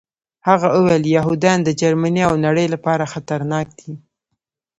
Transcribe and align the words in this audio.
هغه 0.47 0.67
وویل 0.77 1.03
یهودان 1.15 1.59
د 1.63 1.69
جرمني 1.79 2.21
او 2.29 2.33
نړۍ 2.45 2.67
لپاره 2.73 3.09
خطرناک 3.13 3.67
دي 3.79 3.91